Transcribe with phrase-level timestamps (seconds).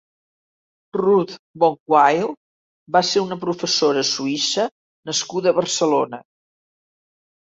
[1.01, 2.31] Ruth von Wild
[2.95, 4.65] va ser una professora suïssa
[5.11, 6.21] nascuda a Barcelona.